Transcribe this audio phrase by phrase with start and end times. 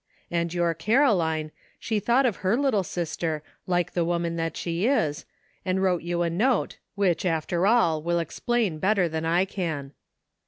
[0.31, 5.25] "And your Caroline, she thought of her little sister, like the woman that she is,
[5.63, 9.93] and wrote you a note, which, after all, will explain better than I can."